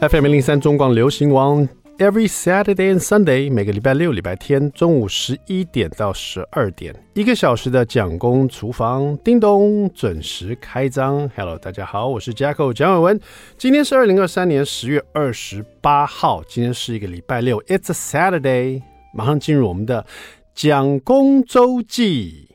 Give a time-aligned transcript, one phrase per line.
[0.00, 11.28] FM 零零三中广流行王，Every Saturday and Sunday，每个礼拜六、礼拜天中午十一点到十二点，一个小时的蒋公厨房，叮咚准时开张。
[11.34, 13.20] Hello，大家好，我是 Jacko 蒋伟文。
[13.56, 17.94] 今天是二零二三年十月二十八号，今天是一个礼拜六，It's a
[18.38, 18.82] Saturday。
[19.12, 20.06] 马上进入我们的
[20.54, 22.46] 蒋公周记。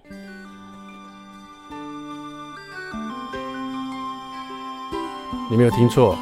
[5.52, 6.18] 你没有听错。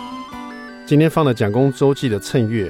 [0.92, 2.70] 今天放的蒋公周记的衬乐，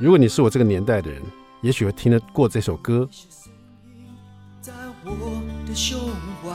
[0.00, 1.22] 如果你是我这个年代的人，
[1.60, 3.08] 也许会听得过这首歌。
[4.60, 4.72] 在
[5.04, 5.96] 我的胸
[6.42, 6.50] 怀，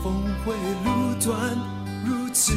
[0.00, 1.58] 峰回路转，
[2.06, 2.52] 如此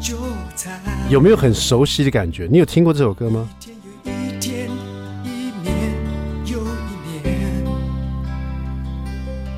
[0.00, 0.16] 纠
[0.56, 2.48] 缠有没有很熟悉的感觉？
[2.50, 3.48] 你有听过这首歌吗？
[3.60, 4.68] 一天又一天，
[5.22, 5.94] 一年
[6.46, 7.64] 又一年，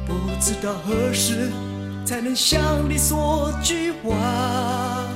[0.07, 1.51] 不知道何时
[2.05, 5.07] 才能向你说句话。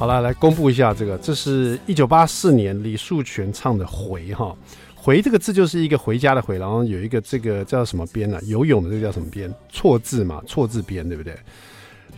[0.00, 4.56] 好了，来公布一下这个，这是一九八四年李树泉唱的《回》哈，
[4.98, 8.40] 《回》这个字就是一个回家的回，然后有一个这个叫什么边呢？
[8.44, 9.52] 游泳的这个叫什么边？
[9.68, 11.36] 错字嘛，错字边，对不对？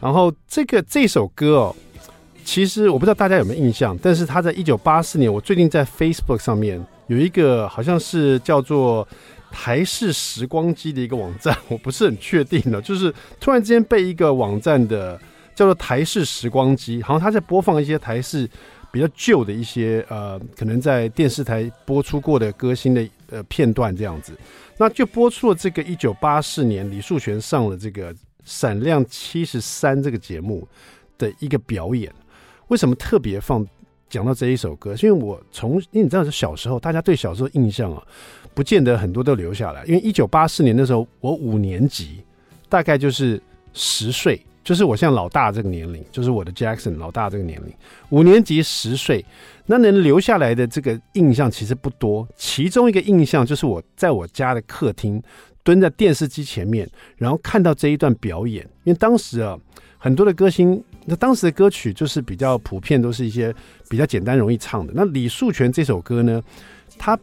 [0.00, 1.76] 然后这个这首歌哦，
[2.44, 9.04] 其实我不知道大家有没有印象，但是他在一九八四年，我最近在 Facebook 上面有一个好像是叫做
[9.50, 15.20] 台式时光机的一个网站，我不是很确定的，就是突然之间被一个网站的。
[15.54, 18.48] 叫做台式时光机，好像他在播放一些台式
[18.90, 24.32] 比较旧的一些呃，可能在电视台播出过的歌星的呃片段这样子，
[24.76, 28.12] 那就播出了这个一九八四年李树泉上了这个
[28.44, 30.66] 《闪亮七十三》这个节目
[31.16, 32.12] 的一个表演。
[32.68, 33.66] 为什么特别放
[34.08, 34.96] 讲到这一首歌？
[34.96, 38.02] 是因为我从因为你知道是小时候，大家对小时候印象啊，
[38.54, 39.84] 不见得很多都留下来。
[39.84, 42.22] 因为一九八四年的时候，我五年级，
[42.68, 44.44] 大概就是十岁。
[44.64, 47.74] 就是我像老大这个年龄，就是我的 Jackson 老大这个年龄，
[48.10, 49.24] 五年级十岁，
[49.66, 52.26] 那能留下来的这个印象其实不多。
[52.36, 55.22] 其中一个印象就是我在我家的客厅
[55.64, 58.62] 蹲在电视机前面，然后看到这一段表演。
[58.84, 59.58] 因为当时啊，
[59.98, 63.52] 很多的歌星，那当时的歌曲就是比较普遍，都是一些
[63.88, 64.92] 比较简单容易唱的。
[64.94, 66.42] 那李树泉这首歌呢，
[66.96, 67.18] 他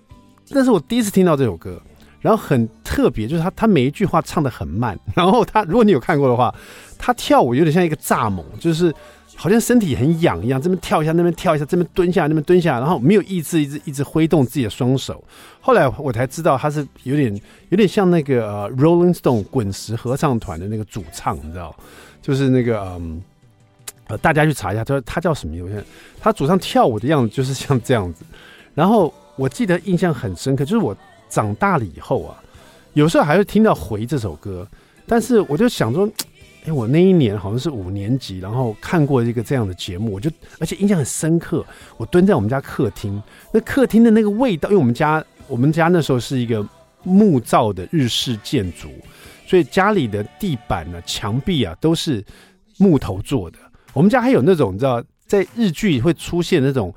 [0.49, 1.81] 那是我第一次听到这首歌。
[2.21, 6.53] 然后很特别，就是他他每一句话唱得很慢， 然后他如果你有看过的话，
[6.97, 8.93] 他跳舞有点像一个蚱蜢，就是
[9.35, 15.23] 好像身体很痒一样，这边跳一下，那边跳一下，这边蹲下，那边蹲下，然后没有意志，一直一直挥动自己的双手。
[15.61, 17.33] 后来我才知道他是有点
[17.69, 21.73] 有点像那个呃 Rolling Stone 滚石合唱团的那个主唱，你知道，
[22.21, 23.21] 就是那个嗯
[24.07, 25.85] 呃大家去查一下，他他叫什么名字？
[26.19, 28.25] 他主唱跳舞的样子就是像这样子。
[28.75, 30.93] 然后我记得印象很深刻，就是我。
[31.29, 32.35] 长大了以后啊，
[32.93, 34.67] 有时候还会听到《回》这首歌，
[35.05, 36.09] 但是我就想说，
[36.65, 40.29] 哎，我那一年好像是五年级，然后看过一个这样的节目，我就
[40.59, 41.65] 而且印象很深刻。
[41.97, 43.21] 我蹲在我们家客厅，
[43.53, 46.65] 那客厅的那个味道，因为我们家我们家那时候是一个
[47.03, 48.89] 木造的日式建筑，
[49.47, 52.23] 所以家里的地板呢、墙壁啊都是
[52.77, 53.57] 木头做的。
[53.93, 56.93] 我们家还有那种你知道，在日剧会出现那种。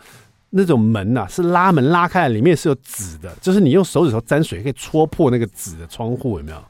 [0.54, 6.62] 那种门呐、是拉门拉开，里面是有纸的，就是你用手指头沾水可以戳破那个纸的窗户，有没有？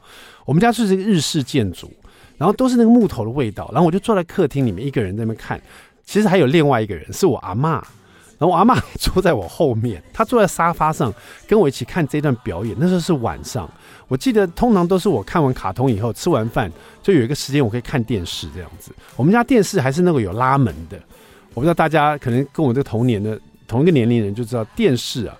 [0.45, 1.91] 我们家就是一个日式建筑，
[2.37, 5.61] 然后都是那个木头的味道，然后我就坐在客厅里面，一个人在那边看。
[6.05, 11.13] 其实还有另外一个人，是我阿嬷，然后我阿嬷坐在我后面，她坐在沙发上
[11.45, 12.73] 跟我一起看这段表演。
[12.79, 13.69] 那时候是晚上，
[14.07, 18.93] 我记得通常都是我看完卡通以后吃完饭，就有一个时间我可以看电视这样子。
[19.17, 20.97] 我们家电视还是那个有拉门的，
[21.53, 23.37] 我不知道大家可能跟我这个童年的。
[23.67, 25.37] 同一个年龄人就知道电视啊，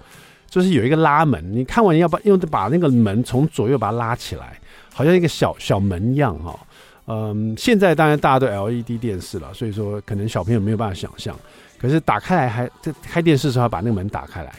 [0.49, 4.59] 就是有一个拉门，你看完要把用把那个门从左右把它拉起来，
[4.93, 6.59] 好像一个小小门一样哈、
[7.07, 11.37] 嗯，现在当然大家都 LED 电视了，所以说可能小朋友没有办法想象。
[11.77, 14.53] 可是打开来还在开电视的时候要把那个门打开来，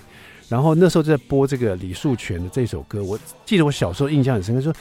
[0.48, 4.74] 然后那时候就在播这个李树全的这首歌，我记得我小时候印象很深刻，说。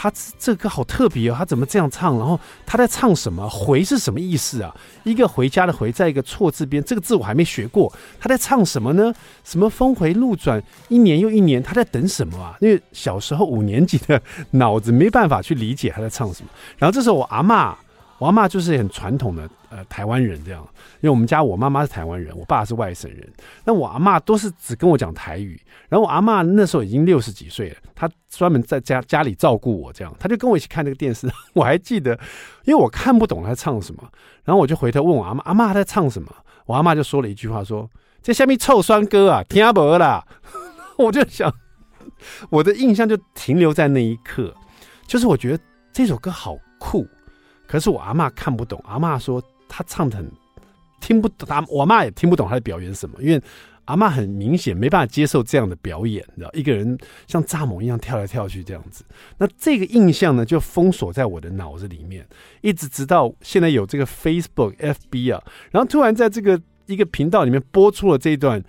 [0.00, 2.16] 他这歌好特别哦，他怎么这样唱？
[2.16, 3.48] 然后他在唱什么？
[3.50, 4.72] 回是什么意思啊？
[5.02, 7.92] 一个回家的回，在一个错字边，这个字我还没学过。
[8.20, 9.12] 他在唱什么呢？
[9.42, 12.56] 什么峰回路转，一年又一年，他在等什么啊？
[12.60, 14.22] 因为小时候五年级的
[14.52, 16.48] 脑子没办法去理解他在唱什么。
[16.76, 17.74] 然后这时候我阿嬷。
[18.18, 20.60] 我阿嬷就是很传统的呃台湾人这样，
[21.00, 23.28] 因为我们家我妈妈是台湾人，我爸是外省人，
[23.64, 25.60] 那我阿嬷都是只跟我讲台语。
[25.88, 31.28] 然后我阿嬷那时候已经六十几岁了，她专门在家家里照顾我这样，她就跟我一起看那个电视。
[31.54, 32.12] 我还记得，
[32.64, 34.02] 因为我看不懂她唱什么，
[34.44, 36.30] 然后我就回头问我阿嬷，阿嬷她在唱什么？
[36.66, 37.88] 我阿嬷就说了一句话说
[38.20, 40.22] ：“这下面臭酸歌啊，听不啦。
[40.98, 41.50] ”我就想，
[42.50, 44.52] 我的印象就停留在那一刻，
[45.06, 45.62] 就是我觉得
[45.92, 47.06] 这首歌好酷。
[47.68, 50.28] 可是我阿嬷看不懂，阿嬷说她唱得很
[51.00, 53.40] 听不懂，他我妈也听不懂她在表演什么，因为
[53.84, 59.04] 阿嬷很明显没办法接受这样的表演，你知道，一个人像蚱蜢一样跳来跳去这样子。
[59.36, 62.26] 那这个印象呢，就封锁在我的脑子里面，
[62.62, 68.62] 一直直到现在有这个 Facebook、FB 啊，然后突然在这个一个频道里面播出了这一段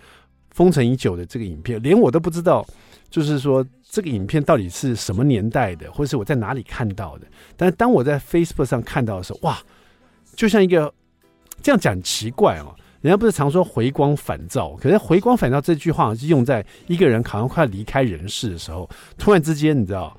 [0.51, 2.65] 封尘已久的这个影片，连我都不知道。
[3.09, 7.25] 就是说，这个影片到底是什么年代的，或者是我在哪里看到的？
[7.57, 9.57] 但是当我在 Facebook 上看到的时候，哇，
[10.35, 10.93] 就像一个
[11.61, 12.75] 这样讲奇怪哦。
[13.01, 20.15] 人家不是常说回光返照，可是回光返照这句话是用在一个人好像快要离开人世的时候，突然之间你知道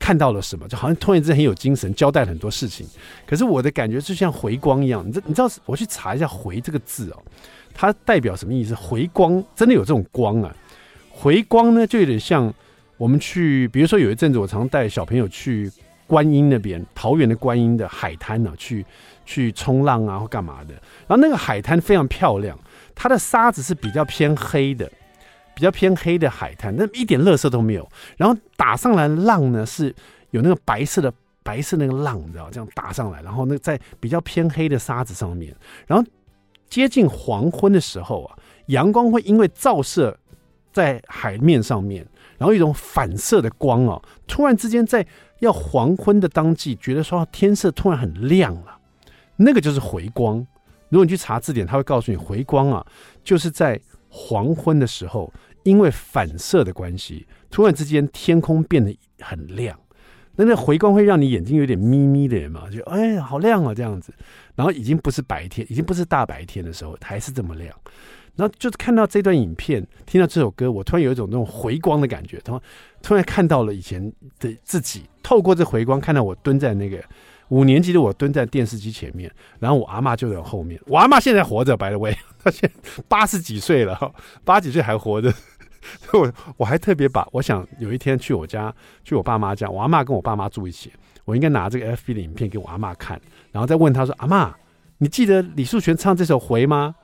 [0.00, 2.84] 看到了什么，就好像突然之间很有精神，交代了很多事情。
[3.24, 7.22] 可是我的感觉就像回光一样，你知你知道，我去查一下“回”这个字哦，
[7.72, 8.74] 它代表什么意思？
[8.74, 10.52] 回光真的有这种光啊？
[11.10, 12.52] 回光呢，就有点像
[13.04, 15.70] 我们去，比如说有一阵子，我常带小朋友去
[16.06, 18.82] 观音那边，桃园的观音的海滩呢、啊，去
[19.26, 20.72] 去冲浪啊或干嘛的。
[21.06, 22.58] 然后那个海滩非常漂亮，
[22.94, 24.90] 它的沙子是比较偏黑的，
[25.54, 27.86] 比较偏黑的海滩，那一点垃圾都没有。
[28.16, 29.94] 然后打上来的浪呢，是
[30.30, 31.12] 有那个白色的
[31.42, 35.54] 白色那个浪，你知道，这样打上来，然后那在比较偏黑的沙子上面，
[35.86, 36.02] 然后
[36.70, 40.16] 接近黄昏的时候啊，阳光会因为照射。
[40.74, 42.04] 在海面上面，
[42.44, 45.06] 然后一种反射的光哦，突然之间在
[45.38, 48.78] 要黄昏的当季，觉得说天色突然很亮了，
[49.36, 50.46] 那个就是回光。
[50.90, 52.86] 如果你去查字典，它会告诉你回光啊，
[53.22, 53.80] 就是在
[54.10, 55.32] 黄昏的时候，
[55.62, 59.74] 因为反射的关系，突然之间天空变得很亮。
[60.36, 64.12] 那那回光会让你眼睛有点眯眯的人嘛，就哎好亮啊这样子。
[64.54, 67.74] 然后已经不是白天，已经不是大白天的时候，还是这么亮。
[68.36, 72.60] 然后就是看到这段影片，听到这首歌，我突然有一种那种回光的感觉，突然
[73.02, 77.02] 突然看到了以前的自己，透过这回光看到我蹲在那个
[77.48, 84.12] 五年级的我蹲在电视机前面，然后我阿嬷就在后面，我阿嬷现在活着，by the way，她现在八十几岁了，
[84.44, 85.32] 八几岁还活着，
[86.14, 90.90] 我我还特别把我想有一天去我家，去我爸妈家，我阿嬷跟我爸妈住一起，
[91.24, 93.20] 我应该拿这个 FB 的影片给我阿嬷看，
[93.52, 94.52] 然后再问她说，阿嬷，
[94.98, 96.96] 你记得李树全唱这首回吗？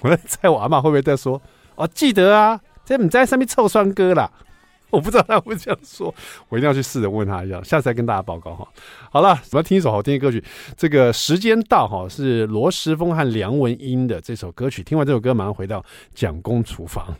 [0.00, 1.40] 我在猜我阿嬷会不会在说
[1.76, 4.30] 哦，记得啊，在你在上面臭酸歌啦。
[4.90, 6.12] 我不知道他会这样说，
[6.48, 8.66] 我一定要去试着问他一下，下次再跟大家报告哈。
[9.12, 10.42] 好了，我们要听一首好听的歌曲，
[10.76, 14.82] 这个时间到哈，是罗时丰和梁文音的这首歌曲。
[14.82, 17.14] 听完这首歌，马上回到蒋公厨房。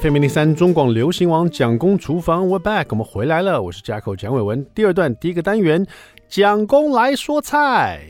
[0.00, 3.62] FM 零三中广流行网蒋公厨房，We're back，我们回来了。
[3.62, 4.66] 我是 jack 蒋伟文。
[4.74, 5.86] 第二段第一个单元，
[6.26, 8.00] 蒋公来说菜。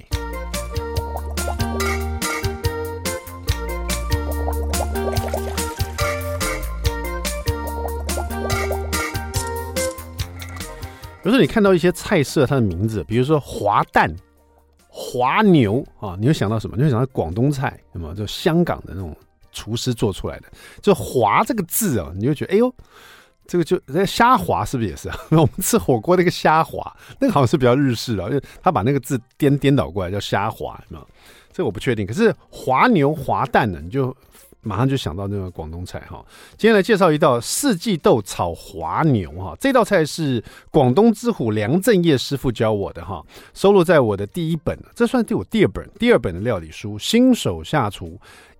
[11.23, 14.11] 有时候你看到一些菜色，它的名字，比如说滑蛋、
[14.89, 16.79] 滑牛啊，你会想到什么？
[16.79, 19.15] 你会想到广东菜，什么就香港的那种。
[19.55, 20.49] 厨师做出来的，
[20.83, 22.75] 就“滑”这个字啊，你就觉得哎呦，
[23.47, 25.17] 这个就那虾滑是不是也是啊？
[25.31, 31.03] 我们吃火锅那个虾滑，那个好像是比较日式的，因为他把那个字颠颠倒过来叫虾滑，是吗？
[31.53, 32.05] 这我不确定。
[32.06, 34.17] 可是滑牛、滑蛋呢，你就
[34.62, 36.25] 马上就想到那个广东菜哈。
[36.57, 48.07] 今天来介绍一道四季豆炒滑牛哈，这道菜是广东之虎梁振业师傅教我的哈，收录在我的第一本，这算是我第二本第二本的料理书《新手下厨》。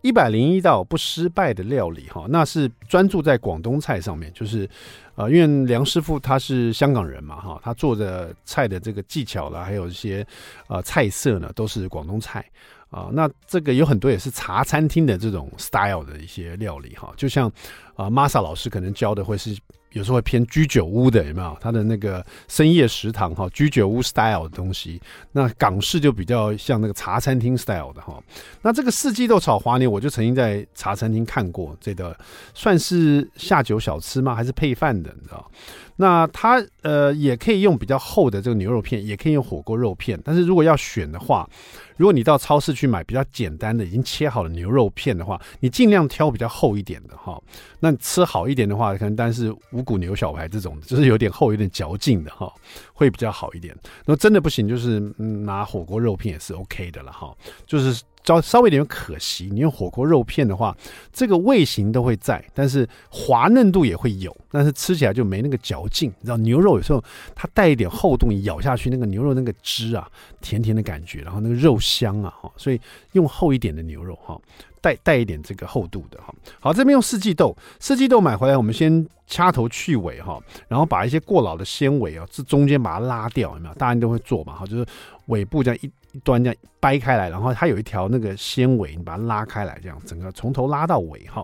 [0.04, 4.68] 一百零一道不失败的料理，哈，那是专注在广东菜上面，就是，
[5.14, 10.25] 呃，因为梁师傅他是香港人嘛，哈，他做的菜的这个技巧啦，还有一些
[10.66, 12.44] 呃菜色呢，都是广东菜
[12.90, 17.50] 啊，那这个有很多也是茶餐厅的这种 style 的一些料理，哈，就像
[17.96, 19.56] 啊，Masa 老师可能教的会是。
[19.94, 21.56] 有时候会偏居酒屋的，有没有？
[21.60, 25.00] 他的那个深夜食堂哈，居酒屋 style 的东西。
[25.32, 28.22] 那港式就比较像那个茶餐厅 style 的哈。
[28.60, 32.16] 那这个四季豆炒花呢，我就曾经在茶餐厅看过，这个
[32.54, 34.34] 算是下酒小吃吗？
[34.34, 35.14] 还是配饭的？
[35.16, 35.50] 你知道？
[35.96, 40.20] 那它呃也可以用比较厚的这个牛肉片，也可以用火锅肉片。
[40.24, 41.48] 但是如果要选的话，
[41.96, 47.40] 如果你到超市去买比较简单的已经切好的牛肉片的话，你尽量挑比较厚一点的哈。
[47.80, 52.52] 那吃好一点的话，可能但是五谷牛小排这种，就是有点厚、有点嚼劲的哈，
[52.92, 53.76] 会比较好一点。
[54.04, 57.34] 那真的不行，就是嗯拿火锅肉片也是 OK 的了哈，
[57.66, 58.02] 就是。
[58.25, 60.76] 稍稍微有点可惜，你用火锅肉片的话，
[61.12, 66.09] 这个味型都会在，但是滑嫩度也会有，但是吃起来就没那个嚼劲。
[66.21, 67.04] 你知道牛肉有时候
[67.35, 72.81] 它带一点厚度，咬下去那个牛肉那个汁啊，甜甜的感觉，然后那个肉香啊，哈，所以
[73.12, 74.40] 用厚一点的牛肉哈。
[74.85, 76.35] 带带一点这个厚度的哈。
[76.61, 80.38] 好，这边用四季豆，四季豆买回来，我们先掐头去尾哈，
[80.69, 83.75] 然后把一些过老的纤维啊，这中间把它拉掉，有没有？
[83.76, 84.85] 大家都会做嘛哈，就是
[85.29, 91.43] 尾部这样一一端这样掰开来，然后它有一条那个纤维，你把它拉开来，这样整个从头拉到尾哈，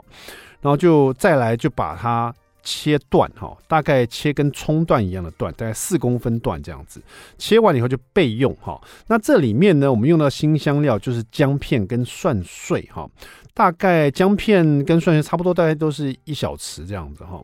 [0.60, 2.34] 然后就再来就把它。
[2.62, 7.02] 切断哈，大概切跟葱段一样的段，大概四公分段这样子。
[7.38, 8.80] 切完以后就备用哈。
[9.06, 13.08] 那这里面呢，我们用到辛香料就是姜片跟蒜碎哈。
[13.54, 17.42] 大概姜片跟蒜碎差不多，大概都是一小匙这样子哈。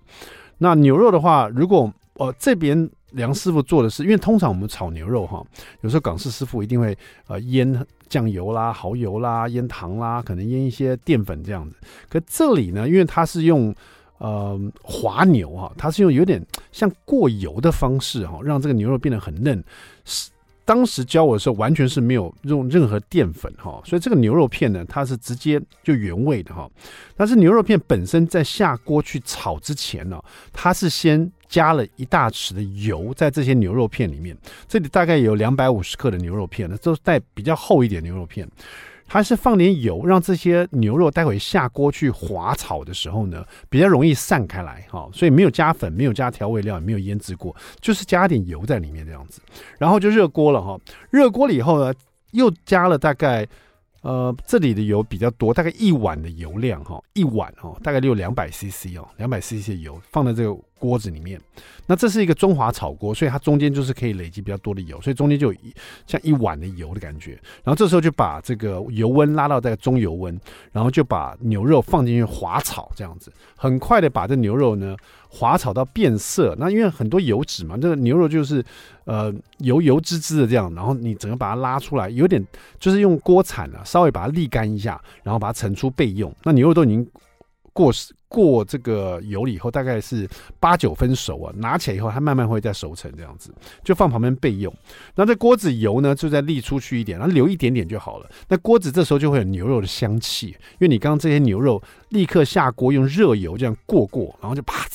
[0.58, 5.44] 那牛肉的话，如果呃这边梁师傅做的是，因为通常我们炒牛肉哈，
[5.82, 6.96] 有时候港式师傅一定会
[7.26, 11.76] 呃腌酱油啦、蚝油啦、腌糖啦，可能腌一些淀粉这样子。
[12.08, 13.74] 可这里呢，因为它是用。
[14.18, 19.62] 呃，滑牛哈，它是用有点像过油的方式哈，让这个牛肉变得很嫩。
[20.64, 26.68] 当时教我的时候，完全是没有用任何淀粉哈，所以这个牛肉片呢，它是直接就原味的哈。
[27.16, 30.20] 但是牛肉片本身在下锅去炒之前呢，
[30.52, 34.36] 它是先加了一大匙的油在这些牛肉片里面。
[34.66, 38.48] 这里大概有两百五十克的牛肉片呢，都是带比较厚一点牛肉片。
[39.06, 45.08] 还是放点油，让这些牛肉待会下锅去滑炒的时候呢，比较容易散开来哈。
[45.12, 49.40] 所以没有加粉，没有加调味料，也没有腌制过，就是加点油在里面这样子。
[49.78, 50.78] 然后就热锅了哈。
[51.10, 51.94] 热锅了以后呢，
[52.32, 53.46] 又加了大概
[54.02, 60.56] 呃这里的油比较多，大概一碗的油量哈，一碗哈，大概就有两百 CC 哦，两百 CC 的油放在这个。
[60.78, 61.40] 锅子里面，
[61.86, 65.74] 那这是一个中华炒锅，所以它中间就是可以累积比较多的油，所以中间就有一
[66.06, 67.32] 像一碗的油的感觉。
[67.64, 70.38] 然后这时候就把这个油温拉到这个中油温，
[70.72, 74.96] 然后就把牛肉放进去滑炒，这样子很快的把这牛肉呢
[75.28, 76.54] 滑炒到变色。
[76.58, 78.64] 那因为很多油脂嘛，这个牛肉就是
[79.04, 82.44] 呃油油滋滋的这样，然后你整个把它拉出来，有点
[82.78, 86.34] 就是用锅铲啊稍微把它沥干一下，然后把它盛出备用。
[86.42, 87.08] 那牛肉都已经
[87.72, 88.15] 过时。
[88.28, 90.28] 过这个油了以后，大概是
[90.58, 93.54] 八九分熟啊，拿起来以后，它慢慢会再熟成这样子，
[93.84, 94.72] 就放旁边备用。
[95.14, 98.28] 那这锅子油呢，就再沥出去一点，然后留一点点就好了。
[98.48, 104.86] 那锅子这时候就会有牛肉的香气，因为你刚刚这些牛肉立刻下锅用热油这样过过，然后就啪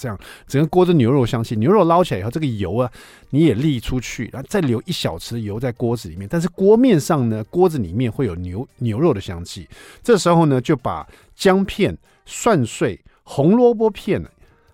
[0.00, 0.16] 这样，
[0.46, 1.56] 整个锅子牛肉香气。
[1.56, 2.88] 牛肉捞起来以后，这个油啊
[3.30, 6.28] 你也沥出去，然后再留一小匙油在锅子里面。
[6.30, 9.68] 但是锅面上呢，锅子里面会有牛牛肉的香气。
[10.00, 11.04] 这时候呢，就把
[11.34, 11.98] 姜片。
[12.30, 14.22] 蒜碎、红萝卜片，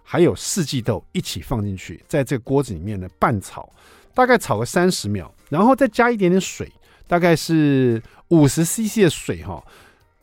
[0.03, 3.71] 还有四季豆一起放进去，在这个锅子里面呢拌炒，
[4.13, 6.71] 大概炒个三十秒，然后再加一点点水，
[7.07, 9.63] 大概是五十 CC 的水哈，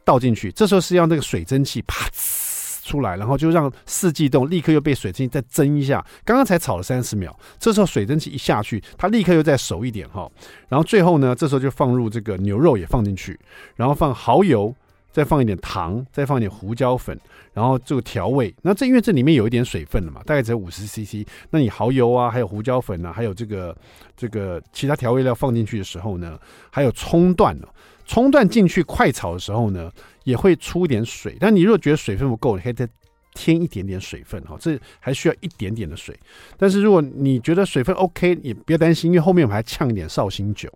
[0.03, 0.51] 倒进去。
[0.51, 6.05] 这时候是要那个水蒸气 啪呲出来，然后就让四季豆立刻又被水蒸气再蒸一下。
[6.25, 10.29] 刚刚才炒了三十秒，这时候水蒸气一下去，它立刻又再熟一点哈。
[10.67, 13.39] 然后最后呢，这时候就放入这个牛肉也放进去，
[13.77, 14.75] 然后放蚝油。
[15.11, 17.19] 再放一点糖，再放一点胡椒粉，
[17.53, 18.53] 然后这个调味。
[18.61, 21.27] 那这因为这里面有一点水分了嘛，大概只有五十 CC。
[21.49, 23.75] 那你蚝油啊，还有胡椒粉啊，还有这个
[24.15, 26.39] 这个其他调味料放进去的时候呢，
[26.71, 27.67] 还有葱段呢，
[28.05, 29.91] 葱段进去快炒的时候呢，
[30.23, 31.35] 也会出一点水。
[31.39, 32.87] 但你如果觉得水分不够，你可以再
[33.33, 36.17] 添一点点水分哈，这还需要一点点的水。
[36.57, 40.71] 但是如果你觉得水分 OK，也不要担心，因为后面我们还呛一点绍兴酒。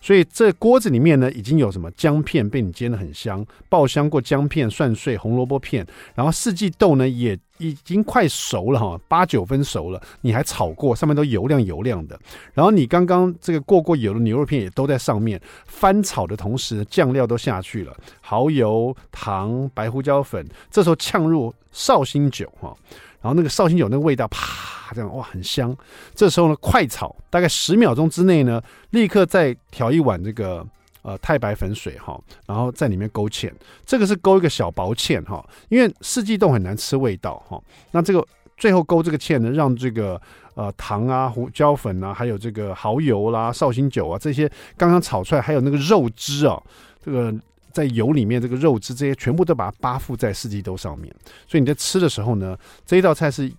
[0.00, 12.18] 所以这锅子里面呢，已经有什么姜片被你煎得很香，爆香过姜片、蒜碎、红萝卜片，然后四季豆呢也已经快熟了哈，八九分熟了，你还炒过，上面都油亮油亮的。
[12.54, 22.74] 然后你刚刚这个过过油的牛肉片也都在上面，翻炒的同时酱料都下去了，蚝油、糖、白胡椒粉，这时候呛入绍兴酒哈。
[23.20, 25.76] 然后那个绍兴酒那个味道，啪，这样哇，很香。
[26.14, 30.64] 这时候呢，快炒，大概十秒钟之内呢，立刻再调一碗这个
[31.02, 33.52] 呃太白粉水哈，然后在里面勾芡。
[33.84, 37.60] 这个是勾一个小薄芡哈，因为四季豆很难吃味道哈。
[37.90, 38.24] 那这个
[38.56, 40.20] 最后勾这个芡呢，让这个
[40.54, 46.62] 呃糖啊、胡椒粉啊，还有这个蚝油啦、绍兴酒啊这些刚刚炒出来，还有那个肉汁啊，
[47.04, 47.34] 这个。
[47.72, 51.14] 在油里面，这个肉汁这些全部都把它扒附在四季豆上面，
[51.46, 53.50] 所以你在吃的时候呢，这一道菜是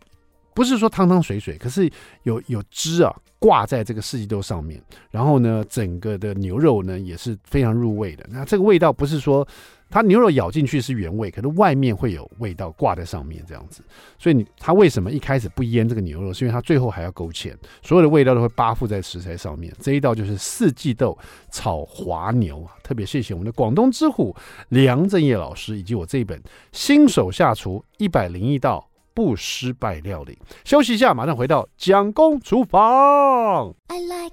[0.54, 1.58] 不是说汤汤水水？
[1.58, 1.90] 可是
[2.24, 8.26] 有有汁啊挂在这个四季豆上面，然后呢，整个的牛肉呢也是非常入味的。
[8.30, 9.48] 那这个味道不是说。
[9.92, 13.82] 它牛肉咬进去是原味，可是外面会有味道挂在上面这样子，
[14.20, 16.32] 所以你它为什么一开始不腌这个牛肉？
[16.32, 19.74] 是因为它最后还要勾芡，所有的味道都会扒附在食材上面。
[19.80, 21.18] 这一道就是四季豆
[21.50, 22.78] 炒滑牛啊！
[22.84, 24.36] 特别谢谢我们的广东之虎
[24.68, 26.40] 梁正业老师，以及我这一本
[26.72, 28.88] 新手下厨一百零一道
[29.20, 30.40] 不失败料理。
[30.64, 33.76] 休息一下，马上回到蒋公厨房。
[33.88, 34.32] I like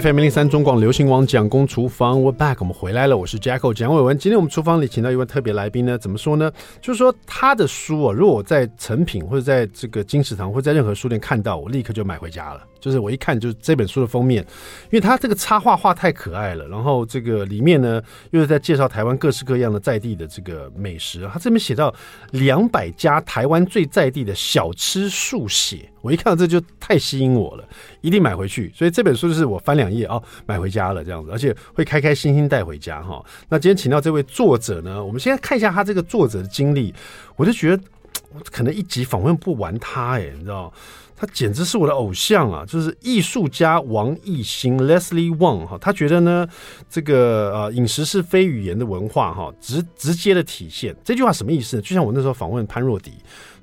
[0.00, 4.18] FM 零三中广流行网蒋公厨房，We're back，我们回来了，我是 Jacko 蒋伟文。
[4.18, 6.50] 今天我们厨房里请到一位特别来宾呢，怎么说呢？
[6.80, 12.62] 就是说他的书啊，如果我在成品或者在这个金石堂或者在任何书店看到，我立刻就买回家了。
[12.86, 14.40] 就是我一看就是这本书的封面，
[14.84, 18.00] 因为他这个插画画太可爱了，然后这个里面呢
[18.30, 21.28] 又是在介绍台湾各式各样的在地的这个美食。
[21.32, 21.92] 他这边写到
[22.30, 27.68] 两百家台湾最在地的小吃速写，我一看到这就太吸引我了，
[28.02, 28.70] 一定买回去。
[28.72, 33.20] 所以这本书就是我翻两页哦，买回家了这样子，而且会开开心心带回家哈。
[33.48, 36.94] 那今天请到这位作者呢，我们先看一下他这个作者的经历，
[37.34, 37.82] 我就觉得
[38.52, 40.72] 可能一集访问不完他哎，你知道。
[41.18, 42.62] 他简直是我的偶像啊！
[42.66, 46.46] 就是艺术家王艺兴 Leslie Wang 哈，他觉得呢，
[46.90, 50.94] 这个呃饮食是非语言的文化哈，直直接的体现。
[51.02, 51.82] 这句话什么意思呢？
[51.82, 53.12] 就像我那时候访问潘若迪，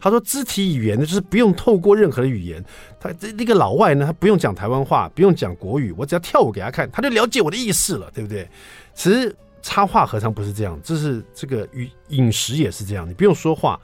[0.01, 2.65] 他说肢体语言呢，就是不用透过任何的语言，
[2.99, 8.49] 他这那个老外呢，他不用讲台湾话，不用讲国语，我只要跳舞给他看，他就了解我的意思了，对不对？
[8.95, 10.79] 其实插画何尝不是这样？
[10.83, 13.79] 这是这个语饮食也是这样，你不用说话，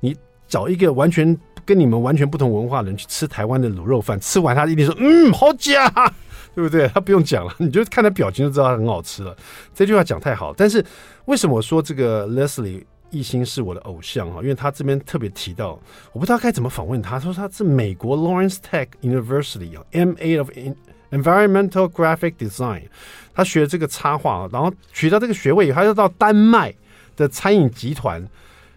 [0.00, 0.14] 你
[0.46, 1.34] 找一个完全。
[1.66, 5.90] 跟你们完全不同文化的人去吃台湾的卤肉饭，吃完他一定说：“嗯，好假，
[6.54, 9.36] 对不对？”他不用讲了，你就看他表情就知道他很好吃了。
[9.74, 10.82] 这句话讲太好，但是
[11.24, 14.40] 为什么我说这个 Leslie 艺兴是我的偶像哈？
[14.40, 15.78] 因为他这边特别提到，
[16.12, 17.18] 我不知道该怎么访问他。
[17.18, 20.50] 他说他是美国 Lawrence Tech University MA of
[21.10, 22.82] Environmental Graphic Design，
[23.34, 26.72] 他学这个插画，然后取到这个学位以后，他就到丹麦
[27.16, 28.24] 的餐饮集团。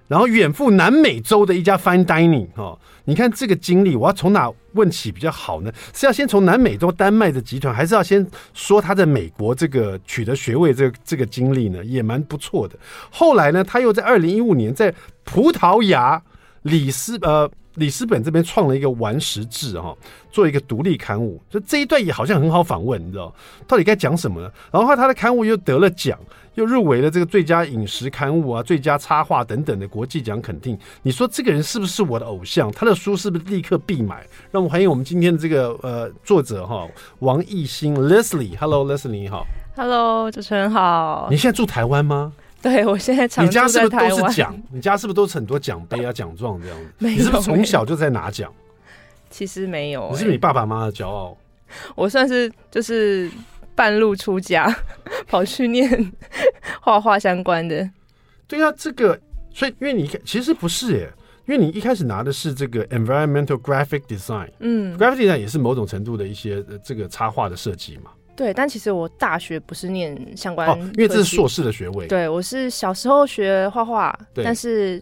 [0.10, 5.72] 然后远赴南美洲的一家 fine dining 哦，你看这个经历，我要从哪问起比较好呢？
[5.94, 11.86] 是要先从南美洲丹麦的集团，还是要先说他在美国这个取得学位这个这个经历呢？
[11.86, 12.78] 也蛮不错的。
[13.10, 16.22] 后来呢，他又在二零一五年在葡萄牙
[16.64, 17.50] 里斯呃。
[17.76, 19.96] 里斯本这边创了一个顽石志哈，
[20.32, 23.34] 做一个独立刊物，就这一段也好像很好访问，你知道
[23.68, 24.52] 到底该讲什么呢？
[24.72, 26.20] 然后他的刊物又得了奖，
[26.56, 30.78] 又入围了这个最佳饮食刊物啊、最佳插画等等的国际奖肯定。
[31.04, 32.72] 你说这个人是不是我的偶像？
[32.72, 34.26] 他的书是不是立刻必买？
[34.52, 36.88] 让我们欢迎我们今天的这个呃作者哈，
[37.20, 38.58] 王艺兴 Leslie。
[38.58, 39.46] Hello Leslie，你好。
[39.76, 41.28] Hello，主持人好。
[41.32, 42.34] 你现在住台湾吗？
[42.64, 43.46] 对，我现在常。
[43.46, 44.62] 你家是不是都是奖？
[44.72, 47.08] 你家是不是都是很多奖杯啊、奖状这样子？
[47.08, 48.54] 你是不是从小就在拿奖？
[49.30, 50.12] 其实没有、欸。
[50.12, 51.38] 你是你爸爸妈妈的骄傲？
[51.96, 53.30] 我算是就是
[53.76, 54.76] 半路出家，
[55.28, 56.12] 跑去念
[56.82, 57.90] 画画相关的。
[58.48, 59.20] 对啊，这个
[59.54, 61.14] 所以因为你其实不是耶，
[61.46, 68.12] 因为你一开始拿的是这个 environmental graphic design，嗯，graphic design 也是某种程度的一些这个插画的设计嘛。
[68.40, 72.08] 对，但其实我大学不是念相关，哦，因为这是硕士的学位。
[72.08, 75.02] 对，我是小时候学画画，但是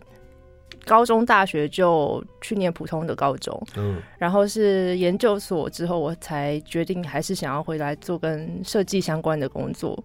[0.88, 3.56] 高中、大学就去念普通的高中。
[3.76, 10.04] 嗯，然后是研究所之后，我才决定还是想要回来做跟设计相关的工作。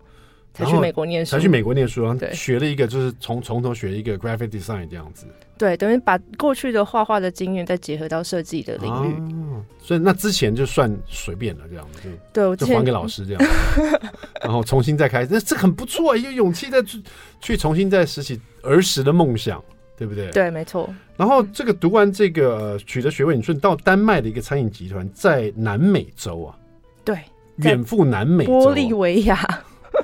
[0.54, 5.26] 才去美国念书，才去美国念书，然后学了一个，就是从从头学一个 graphic design 这样子。
[5.56, 9.14] 对，等于把过去的画画的经验再结合到设计的领域。
[9.54, 12.00] 啊，所以那之前就算随便了，这样子
[12.32, 13.42] 对，我就还给老师这样，
[14.42, 17.02] 然后重新再开始，那这很不错，有勇气再去
[17.40, 19.62] 去重新再拾起儿时的梦想，
[19.96, 20.30] 对不对？
[20.32, 20.92] 对，没错。
[21.16, 26.58] 然后这个读完这个取得学位，你说你到丹麦的一个餐饮集团，在南美洲啊？
[27.04, 27.16] 对，
[27.56, 29.38] 远赴南美洲，玻利维亚。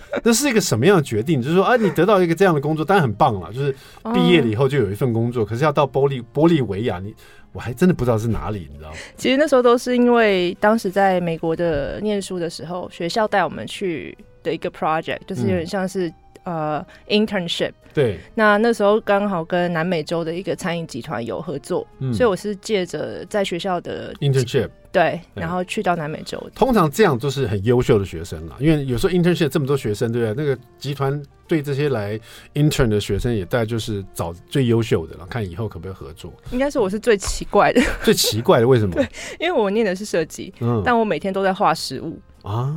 [0.25, 1.41] 这是一个什么样的决定？
[1.41, 3.53] 就是说啊，你得到一个这样的工作，当然很棒了。
[3.53, 3.75] 就是
[4.15, 7.15] 毕业了以后就有一份工作，可是要到玻利玻利维亚，你
[7.53, 8.97] 我还真的不知道是哪里，你知道吗？
[9.17, 16.13] 其实那时候都是因为当时在美国的念书的时候，学校带我们去的一个 project，就是有点像是。
[16.45, 26.43] 呃，internship 对，那那时候刚好跟南美洲的一个餐饮集团有合作，嗯，所以我是借着在学校的 internship 对，然后去到南美洲。
[26.57, 30.45] 通常这样都是很优秀的学生了，因为有时候 internship 这么多学生，对不对？
[30.45, 32.19] 那个集团对这些来
[32.55, 36.33] intern 的学生也大概就是找最优秀的了，看以后可不可以合作。
[36.51, 38.95] 应该是我是最奇怪的，最奇怪的为什么？
[38.97, 39.09] 对，
[39.39, 42.19] 因为我念的是设计，嗯，但我每天都在画食物。
[42.43, 42.73] 啊，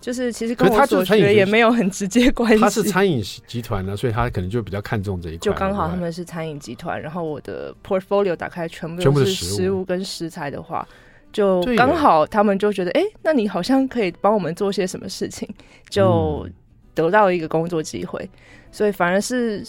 [0.00, 2.58] 就是其实跟我所学也没有很直接关系。
[2.58, 5.38] 他是餐饮集团呢，所以他可能就比较看重这一块。
[5.38, 10.88] 就刚好他们是餐饮集团，然后我的 portfolio 打开全部都是食物跟食材的话，
[11.32, 15.48] 就刚好他们就觉得，哎、欸，那你好像可以帮我们做些什么事情，
[15.88, 16.46] 就
[16.94, 18.28] 得到一个工作机会。
[18.70, 19.64] 所以反而是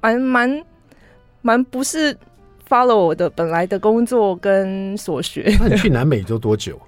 [0.00, 0.64] 蛮蛮
[1.42, 2.16] 蛮不是
[2.68, 5.54] follow 我的本来的工作跟所学。
[5.60, 6.80] 那你去南美洲多久？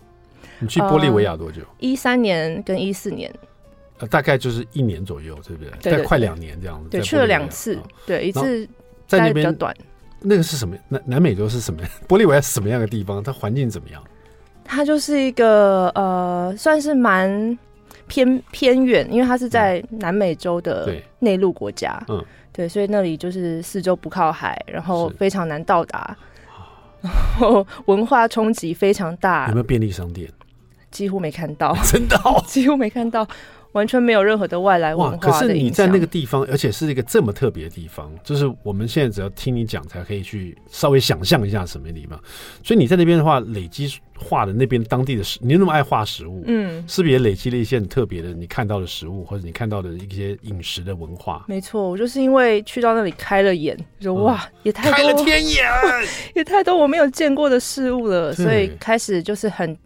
[0.59, 1.61] 你去玻利维亚多久？
[1.79, 3.33] 一、呃、三年跟一四年，
[3.99, 5.93] 呃，大概就是一年左右，对不对？
[5.97, 6.89] 对，快两年这样子。
[6.89, 8.67] 对，去了两次，对，一次
[9.07, 9.77] 在那边比较短。
[10.29, 10.77] 那个是什么？
[10.89, 11.81] 南南美洲是什么？
[12.09, 13.23] 玻利维亚是什么样的地方？
[13.23, 14.03] 它环境怎么样？
[14.65, 17.57] 它就是一个呃，算是蛮
[18.09, 26.17] 偏偏远，因为它是在南美洲的内陆国家，嗯，对，所以那里就是四周不靠海，然后非常难到达，
[27.01, 29.47] 然后文化冲击非常大。
[29.49, 30.29] 有没有便利商店？
[30.91, 33.27] 几乎没看到， 真的，哦， 几乎没看到。
[33.73, 35.17] 完全没有任何的外来文化。
[35.17, 42.19] 可是你在那个地方，而且是一个这么特别的地方，就是我们现在只要听你讲，才可以去稍微想象一下什么地方。
[42.63, 51.45] 所以你在那边的话，累积画的那边当地的食，你那么爱画食物，嗯，是不是也累积了一些很特别的你看到的食物，或者你看到的一些饮食的文化？
[51.47, 55.65] 没错，我就是因为去到那里开了眼，就哇，嗯、也太多开了天眼，
[56.35, 59.77] 也太多我没有见过的事物了，所以开始就是很。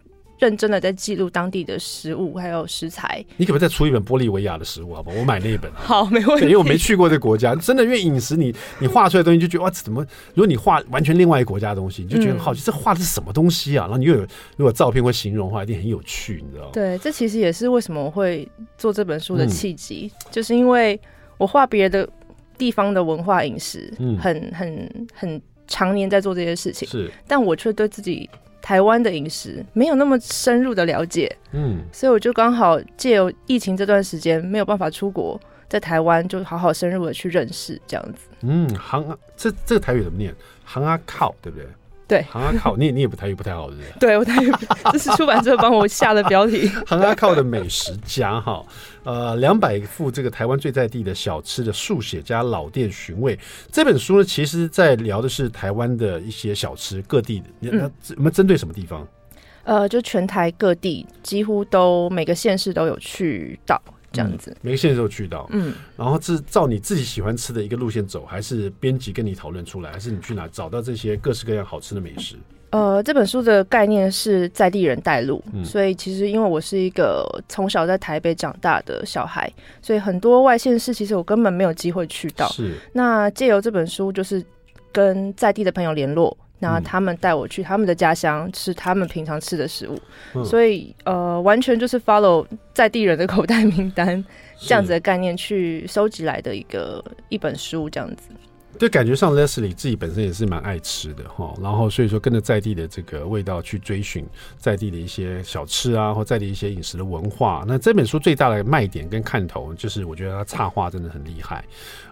[0.41, 3.23] 认真的在记录当地的食物还有食材。
[3.37, 5.15] 你可不可以再出一本玻利维亚的食物，好不好？
[5.17, 5.71] 我买那一本。
[5.75, 6.45] 好，没问题。
[6.45, 10.01] 因为我没去过这个国家，真的，因为饮食你你画出来的东西就觉得哇，怎么？
[10.33, 13.83] 如果你画完全另外一个国家的东西，你就觉得很好奇，嗯、这画的是什么东西啊？
[13.83, 14.21] 然后你又有
[14.57, 16.71] 如果照片会形容的话，一定很有趣，你知道吗？
[16.73, 18.49] 对，这其实也是为什么我会
[18.79, 20.99] 做这本书的契机，嗯、就是因为
[21.37, 22.09] 我画别的
[22.57, 28.27] 地方的文化饮食，很、嗯、很很常年在做这些事情，是，但我却对自己。
[28.61, 38.29] 台湾的饮食没有那么深入的了解，嗯，所以我就刚好借由疫情这段时间没有办法出国，在台湾就好好深入的去认识这样子。
[38.41, 40.33] 嗯，行啊，这这个台语怎么念？
[40.63, 41.67] 行啊靠，对不对？
[42.11, 43.87] 对，行啊靠，你你也不台语不太好，是不是？
[43.97, 44.51] 对我台语，
[44.91, 46.67] 这是出版社帮我下的标题。
[46.85, 48.61] 行啊靠的美食家哈，
[49.05, 53.39] 呃，两百幅这个台湾最在地的小吃的速写加老店寻味
[53.71, 59.07] 这本书呢，其实在聊的是台湾的一些小吃，各地的，那我们针对什么地方？
[59.63, 63.81] 呃，就全台各地几乎都每个县市都有去到。
[64.11, 72.35] 这样子，嗯、每个县市都去到，嗯，然后是照你自己喜欢吃的一个路线走，还是编辑跟你讨论出来，还是你去哪找到这些各式各样好吃的美食？
[72.71, 82.47] 呃，这本书的概念是在地人带路，嗯、所以其实因为我是一个从小在台北长大的小孩，所以很多外县市其实我根本没有机会去到。
[82.49, 84.41] 是，那借由这本书，就是
[84.91, 86.37] 跟在地的朋友联络。
[86.61, 89.99] 那他们带我去他们的家乡吃他们平常吃的食物，
[90.35, 94.23] 嗯、所以呃，完全就是 follow 在地人的口袋名单
[94.59, 98.29] 这样子的概念去收集来的一个一本书，这样子。
[98.77, 104.23] 对，感觉上 Leslie 自己本身也是蛮爱吃的哈，然后所以说跟着在地的这个味道去追寻
[104.57, 107.65] 在地的一些小吃啊，或在地一些饮食的文化。
[107.67, 111.65] 那这本书最大的卖点跟看头，就是我觉得它插画真的很厉害，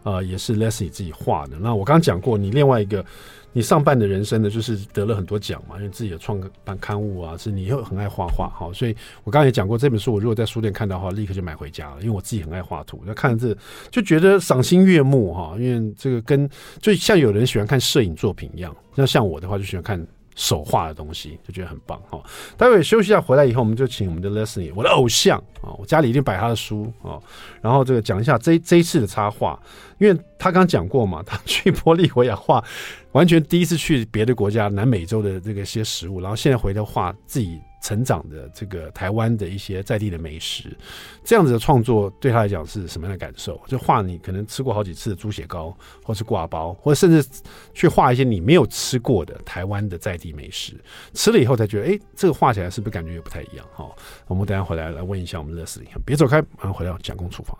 [0.03, 1.57] 呃，也是 Leslie 自己画的。
[1.59, 3.05] 那我刚刚讲过，你另外一个。
[3.51, 13.59] 你上半的人生呢，就是得了很多奖嘛，因为自己的创办刊物啊，是你又很爱画画，好，所以我刚才也讲过这本书，我如果在书店看到的话，立刻就买回家了，因为我自己很爱画图，那看着这
[13.91, 20.05] 就觉得赏心悦目哈，因为这个跟就像有人喜欢看摄影作品一样，那像我的话就喜欢看。
[20.35, 22.17] 手画的东西就觉得很棒哈。
[22.55, 27.19] 待会休息一下回来以后，我们就请我们的 Leslie，我的偶像啊，我家里一定摆他的书啊。
[27.61, 29.61] 然后这个讲一下这这一次的插画，
[29.97, 32.63] 因为他刚讲过嘛，他去玻利维亚画，
[33.11, 37.59] 完全第一次去别的国家，南美洲的这个些食物，然后现在回头画自己。
[37.81, 40.77] 成长的这个台湾的一些在地的美食，
[41.23, 43.57] 这样子的创作对他来讲是什么样的感受？
[43.67, 47.25] 就画你可能吃过好几次的猪血糕，或是挂包，或者甚至
[47.73, 50.73] 去画一些你没有吃过的台湾的在地美食，
[51.13, 53.65] 吃了以后才觉得，哎，这个画起来是不是感觉也不太一样？
[53.73, 53.89] 哈，
[54.27, 57.57] 我们等下回来来问一下我们乐事，别走开，马上回到蒋公厨房。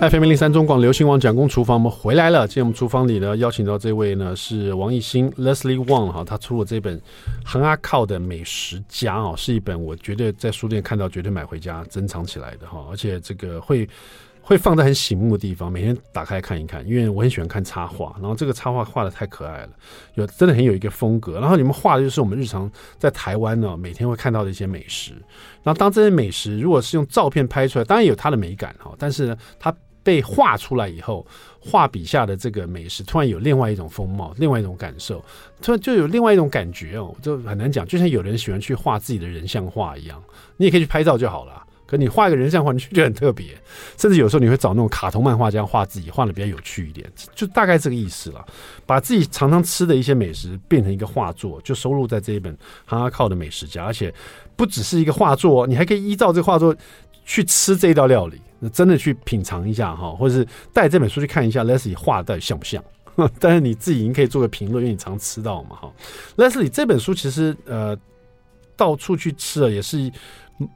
[0.00, 2.48] FM 零三中广流行网蒋工厨房，我们回来了。
[2.48, 6.98] 今天我们厨房里呢，邀请到这位呢是王艺兴 Leslie Wang 哈，他出了这本
[7.44, 13.88] 《恒阿靠的美食家》哦，是一本我绝对在书店看到绝对买回家珍藏起来的哈，而且这个会
[14.42, 19.68] 会放在很醒目的地方，每天打开看一看，因为我很喜欢看插画，然后这个插画画的太可爱了，
[20.14, 21.40] 有真的很有一个风格。
[21.40, 25.12] 然后你们画的就是我们日常在台湾呢每天会看到的一些美食。
[25.62, 29.74] 然后当这些美食如果是用照片拍出来，当然有它的美感哈，但是呢它。
[30.04, 31.24] 被画出来以后，
[31.60, 35.24] 画笔下的这个美食突然有另外一种风貌，另外一种感受，
[35.60, 37.86] 突然就有另外一种感觉哦，就很难讲。
[37.86, 40.20] 就像有人喜欢去画自己的人像画一样，
[40.56, 41.61] 你也可以去拍照就好了。
[41.92, 43.48] 可你画一个人像画，你就觉得很特别。
[43.98, 48.44] 甚至有时候你会找那种卡通漫画家画自己，画的比较有趣一点，就大概这个意思了。
[48.86, 52.52] 把自己常常吃的一些美食变成一个画作，就收录在这一本
[52.86, 54.12] 《行啊靠的美食家》，而且
[54.56, 56.74] 不只是一个画作，你还可以依照这个画作
[57.24, 58.40] 去吃这一道料理。
[58.58, 62.82] 那真的去品尝一下哈，或者是带这本书去看一下 Leslie 画的到底像不像？
[63.38, 65.92] 但是你自己已经可以做个评论，因为你常吃到嘛哈。
[66.36, 67.94] Leslie 这本书其实呃
[68.76, 70.10] 到处去吃啊，也是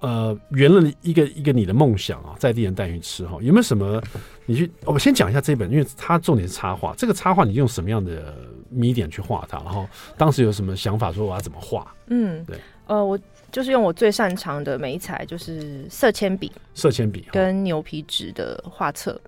[0.00, 4.02] 呃圆了一个一个你的梦想啊，在地人带你去吃哈，有没有什么？
[4.46, 6.94] 你去，我先讲一下这本，因为它重点是插画。
[6.96, 8.36] 这个插画你用什么样的
[8.70, 9.58] 米点去画它？
[9.58, 11.94] 然后当时有什么想法，说我要怎么画？
[12.08, 13.18] 嗯，对，呃，我
[13.50, 19.20] 就是用我最擅长的眉材，就是色铅笔，色铅笔跟牛皮纸的画册。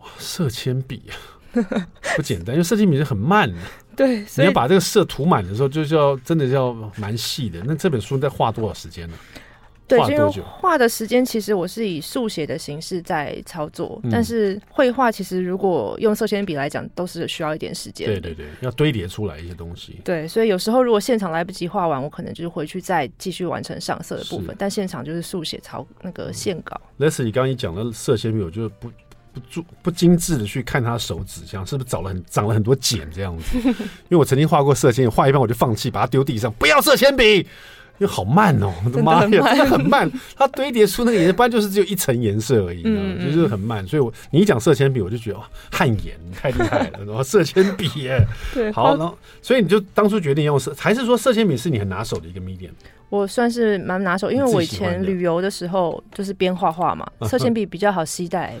[0.00, 1.14] 哇，色铅笔啊，
[2.16, 3.56] 不简单，因为色铅笔是很慢的。
[3.96, 7.62] 对，你要把这个色涂满的时候，就是要真的要蛮细的。
[7.64, 9.14] 那这本书在画多少时间呢？
[9.88, 18.06] 对，因为画的时间其实我是以速写的形式在操作，嗯、但是绘画其实如果用色铅笔来讲，都是需要一点时间。
[18.06, 20.00] 对对对，要堆叠出来一些东西。
[20.02, 24.56] 对，所以有时候如果现场来不及画完，我可能就是回去再继续完成上色的部分。
[24.58, 26.80] 但现场就是速写操那个线稿。
[26.98, 28.90] Leslie，你刚刚一讲的色铅笔，我就不
[29.32, 33.58] 不注不精致的去看他手指，这样是不是长了很长了很多茧这样子？
[33.64, 37.46] 因为我曾经画过色铅笔，画一半我就放弃，把它丢地上，不要色铅笔。
[37.98, 40.10] 因为好慢哦， 我的妈呀，真的很慢。
[40.34, 43.86] 它堆叠出那个颜色，不然就是只有一层颜色而已，嗯，就是很慢。
[43.86, 48.18] 所以我你一讲色铅笔，我就觉得哇，汗颜太厉害了，然 后色铅笔耶，
[48.54, 52.70] 对，好，然后所以你就当初决定用色，还是说色铅笔是你很拿手的一个 medium？
[53.08, 58.54] 我算是蛮拿手，因为我以前旅游的时候就是边画画嘛，色铅笔比较好携带，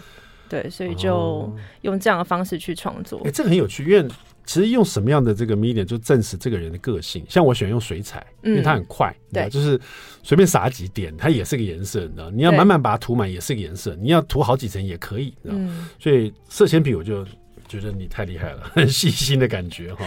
[0.60, 3.20] 对，所以就用这样的方式去创作。
[3.24, 4.06] 哎，这个很有趣，因为。
[4.44, 7.24] 其实用什么样的这个 medium 就证实这个人的个性。
[7.28, 9.80] 像我喜欢用水彩，因为它很快，嗯、对，就是
[10.24, 12.28] 随便撒几点，它也是个颜色，你知道？
[12.28, 13.94] 你要满满把它涂满，也是个颜色。
[14.00, 15.54] 你要涂好几层也可以，你知道？
[15.56, 17.24] 嗯、所以色铅笔我就
[17.68, 20.04] 觉得你太厉害了，很细心的感觉哈。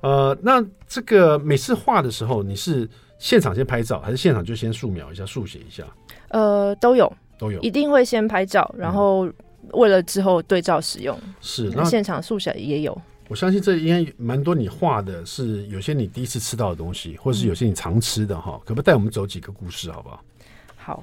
[0.00, 5.82] 呃，那这个每次画的时候，你是现场先拍照，还是现场就先素描一下、速写一下？
[6.28, 9.28] 呃，都有，都有，一定会先拍照，然后
[9.70, 11.18] 为了之后对照使用。
[11.40, 13.00] 是，那现场素写也有。
[13.28, 18.60] 我相信这应该蛮多，你画的是有些你第一次吃到的东西，或者是有些你常吃的哈。
[18.64, 20.22] 可不可以带我们走几个故事，好不好？
[20.76, 21.02] 好，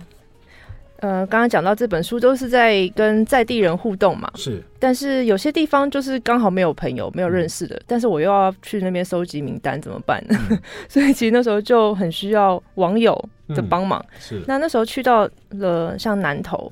[0.97, 4.61] 呃，刚刚讲到这本书都是在跟在地人互动嘛，是。
[4.77, 10.37] 但是有些地方就是刚好没有朋友，没有认识的，嗯、但是我又要去那边收集名单，怎么办呢？
[10.51, 13.17] 嗯、 所以其实那时候就很需要网友
[13.47, 13.99] 的帮忙。
[14.07, 14.41] 嗯、是。
[14.45, 16.71] 那那时候去到了像南投。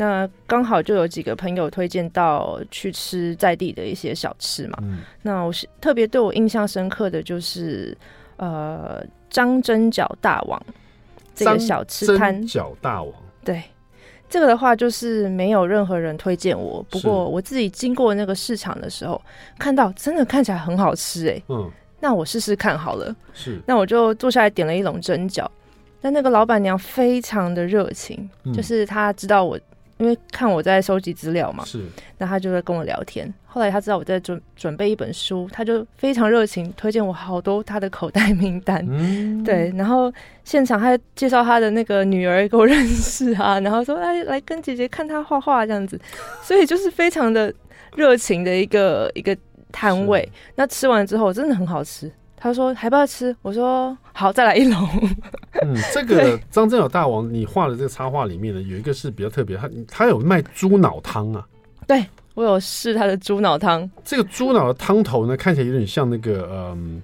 [0.00, 4.78] 那刚好就有几个朋友推荐到去吃在地的一些小吃嘛。
[4.80, 7.98] 嗯、那我是特别对我印象深刻的就是，
[8.36, 10.62] 呃，张蒸饺大王
[11.34, 12.32] 这个小吃摊。
[12.46, 13.12] 蒸饺大王。
[13.44, 13.60] 对，
[14.30, 19.20] 这个的话就是没有任何人推荐我，不过我自己经过那个市场的时候，
[19.58, 21.44] 看到真的看起来很好吃哎、欸。
[21.48, 21.68] 嗯。
[21.98, 23.12] 那我试试看好了。
[23.34, 23.60] 是。
[23.66, 25.44] 那我就坐下来点了一笼蒸饺，
[26.00, 29.58] 但那个老板娘非常的热情，嗯、就是她知道我。
[29.98, 31.84] 因为看我在收集资料嘛，是，
[32.18, 33.32] 那他就在跟我聊天。
[33.44, 38.84] 后来他知道我在准准备一本书，他就非常热情，推荐我好多他的口袋名单。
[38.88, 40.12] 嗯，对，然后
[40.44, 46.00] 现场还介绍他的那个女儿给我认识啊， 然后说来来跟姐姐看他画画这样子，
[46.42, 47.52] 所以就是非常的
[47.96, 49.36] 热情的一个一个
[49.72, 50.28] 摊位。
[50.54, 52.08] 那吃完之后真的很好吃。
[52.40, 54.88] 他说还不要吃，我说好，再来一笼。
[55.62, 61.46] 嗯， 这个张蒸饺大王，你画的这个插画里面呢，有一个是比较特别，他他有卖猪脑汤啊。
[61.86, 63.90] 对，我有试他的猪脑汤。
[64.04, 67.02] 这个猪脑的汤头呢，看起来有点像那个嗯，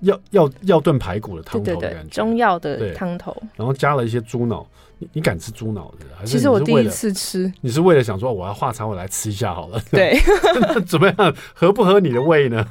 [0.00, 4.66] 药药药炖排骨的汤头的感觉，对对对，中药的汤头，然后加了一些猪脑。
[4.98, 6.06] 你你敢吃猪脑子？
[6.18, 7.52] 还是，其实我第一次吃。
[7.60, 9.80] 你是为了想说我要化肠，我来吃一下好了？
[9.90, 10.18] 对，
[10.86, 11.34] 怎么样？
[11.54, 12.66] 合不合你的胃呢？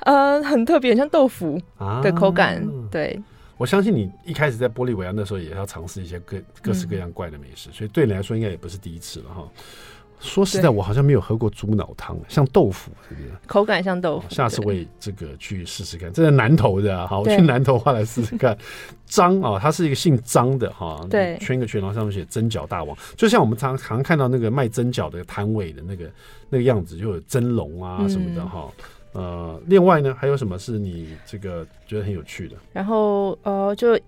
[0.00, 1.60] 呃，很特别，像豆腐
[2.02, 2.56] 的口感。
[2.56, 3.20] 啊、对，
[3.56, 9.48] 我相信你一开始在玻利维亚那时候也要尝试一些各各式各样怪的美食，嗯、所以对你来说应该也不是第一次了哈。
[10.20, 13.28] 说实在，我好像没有喝过猪脑汤，像豆腐是不是？
[13.46, 14.26] 口感像豆腐。
[14.28, 16.12] 下次我也这个去试试看。
[16.12, 18.56] 这是南投的，好，我去南投话来试试看。
[19.06, 26.10] 张啊，他是一个姓张的哈，对，圈个圈，然后上面写蒸饺大王，就像我们常常看到那个卖蒸饺的摊位的那个
[26.50, 28.68] 那个样子，就有蒸笼啊什么的哈。
[29.14, 32.56] 嗯、呃，另外呢，还有什么是你这个觉得很有趣的？
[32.72, 33.98] 然后呃，就。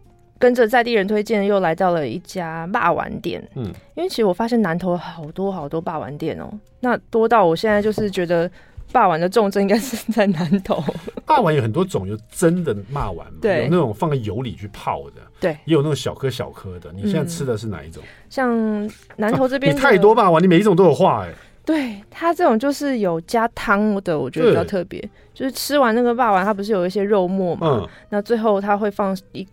[0.41, 3.47] 跟着在地人推荐，又来到了一家霸丸店。
[3.55, 6.51] 嗯，因为其实我发现南投好多好多霸丸店哦，
[6.81, 8.51] 那多到我现在就是觉得
[8.91, 10.83] 霸丸的重镇应该是在南投。
[11.27, 16.91] 霸丸有很多种，有真的霸丸嘛，对有那种放在油里去泡的，对，也有那种小颗小颗的。
[16.95, 18.03] 你现在吃的是哪一种？
[18.03, 21.35] 嗯、像南投这边、啊，你太多霸丸，你每一种都有画哎、欸。
[21.67, 24.99] 对，它这种就是有加汤的，我觉得比较特别。
[25.35, 27.81] 就是吃完那个霸丸，它不是有一些肉末嘛？
[27.83, 29.47] 嗯，那最后它会放一。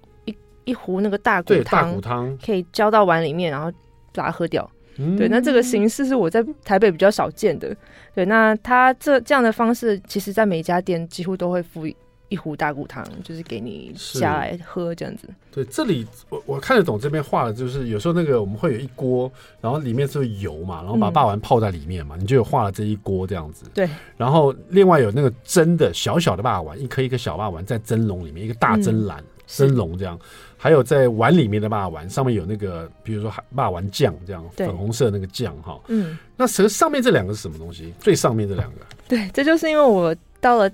[0.68, 3.72] 一壶那个大骨汤，大骨汤可以浇到碗里面，然后
[4.14, 4.70] 把它喝掉。
[4.98, 7.76] 嗯、对，那这个形式是我在台北比较少见的。
[8.14, 11.88] 对，那它这这样的方式，其实在每一家店几乎都会附
[12.30, 15.30] 一壶大骨汤，就是给你下来喝这样子。
[15.52, 23.66] 对，这里我我看得懂这边画的，就是有时候那个我们会有一锅，然后里面是油嘛，然后把霸王泡在里面嘛，嗯、你就有画了这一锅这样子。
[23.74, 30.20] 对，然后另外有那个蒸的小小的霸丸，一颗一颗小霸丸在蒸笼里面，一个大蒸篮、嗯、蒸笼这样。
[30.60, 35.80] 还有在碗里面的霸丸，上面有那个，比如说霸丸酱这样，粉红色那个酱哈。
[35.88, 37.94] 嗯，那蛇上面这两个是什么东西？
[38.00, 38.80] 最上面这两个。
[39.08, 40.70] 对，这就是因为我到了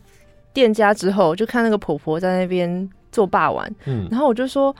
[0.54, 4.74] 店家之后，就看那个婆婆在那边做霸丸，嗯，然后我就说，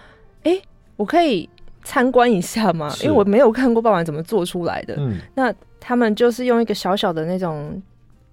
[0.44, 0.62] 哎、欸，
[0.96, 1.50] 我可以
[1.84, 2.90] 参观一下吗？
[3.02, 4.96] 因为我没有看过霸丸怎么做出来的。
[4.98, 7.82] 嗯，那他们就是用一个小小的那种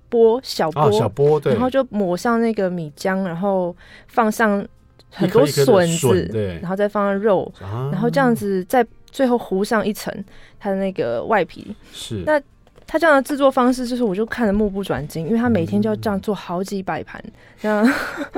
[0.09, 3.75] 波小波、哦、小波，对，然后就抹上那个米浆，然后
[4.07, 4.65] 放上。
[5.11, 10.13] 很多笋子，对，然后再放上肉，然后这样子再最后糊上一层
[10.59, 11.75] 它的那个外皮。
[11.93, 12.41] 是，那
[12.87, 17.23] 它这样的制作方式，就是我就看得目不转睛，因为他每天就要这样做好几百盘，
[17.61, 17.87] 这样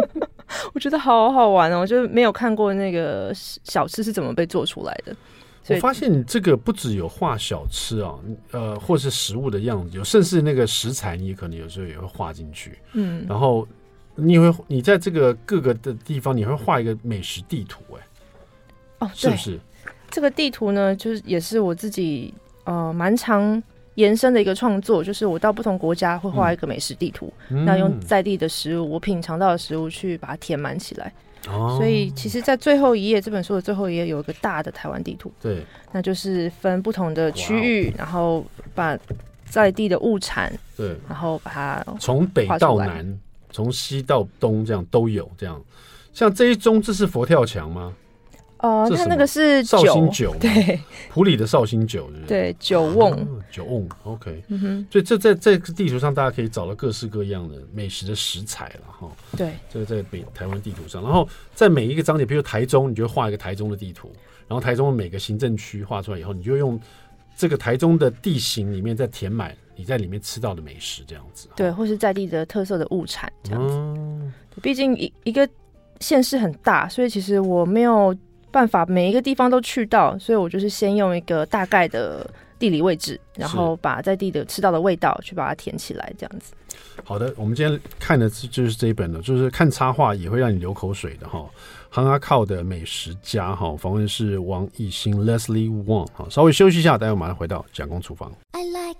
[0.74, 5.14] 我觉得好好玩哦，我就没有看过那个小吃是怎么被做出来的。
[5.68, 8.14] 我发现你这个不只有画小吃啊，
[8.50, 13.66] 呃，或是食物的样子，有甚至那个食材，你可能有时候也会画进去，嗯，然后。
[14.14, 18.00] 你会，你在这个各个的地方，你会画一个美食地图，哎，
[18.98, 19.58] 哦，是不是？
[20.10, 22.32] 这个地图呢，就是也是我自己
[22.64, 23.62] 呃蛮常
[23.94, 31.12] 延伸的一个创作，就是我到不同国家会画一个美食地图，那、嗯、用在地的食物，我品尝到的食物去把它填满起来。
[31.48, 38.44] 哦，所以其实，在最后一页这本书的最后一页有一个大的台湾地图，对，那就是分不同的区域，然后
[38.74, 38.96] 把
[39.46, 43.18] 在地的物产，对，然后把它从北到南。
[43.52, 45.62] 从西到东这样都有这样，
[46.12, 47.94] 像这一宗这是佛跳墙吗？
[48.58, 50.78] 哦、呃，它那个是绍兴酒，对，
[51.10, 59.10] 普里的绍兴酒是是，对，酒瓮，酒瓮，OK，嗯哼，所以这在这个地图上，大家可以找到各式各样的美食的食材了哈。
[59.36, 64.12] 对，这个在北台湾地图上，然后在每一个章节，比如台中，你就画一个台中的地图，
[64.46, 66.80] 然后台中的每个行政区画出来以后，你就用
[67.36, 69.54] 这个台中的地形里面再填满。
[69.74, 74.30] 你在里面吃到的美食这样子，对，或是在地的特色的物产这样子。
[74.60, 75.48] 毕、嗯、竟一一个
[75.98, 78.14] 县市很大，所以其实我没有
[78.50, 86.52] 办法每一个地方都去到，所以我就是先用一个大概的地理位置，然后把在地的吃到的味道去把它填起来这样子。
[87.02, 91.48] 好的，我们今天看的就是这一本了，就是看插画也会让你流口水的哈。
[91.94, 98.32] 行阿靠的美食家哈，访问是王艺兴 Leslie Wong 哈，稍微休息一下，待会马上回到蒋公厨房。
[98.52, 98.98] I like